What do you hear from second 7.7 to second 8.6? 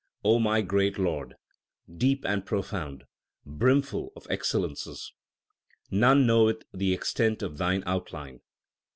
outline.